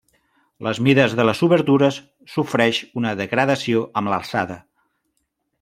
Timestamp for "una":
3.03-3.15